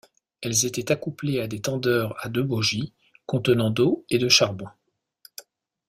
[0.41, 2.91] Elles étaient accouplées à des tenders à deux bogies
[3.27, 4.65] contenant d'eau et de charbon.